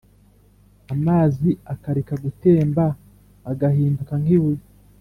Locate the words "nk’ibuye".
4.21-4.63